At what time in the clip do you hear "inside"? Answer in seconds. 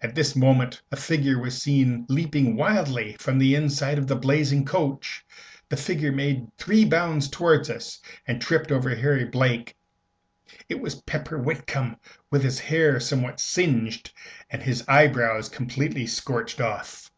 3.56-3.98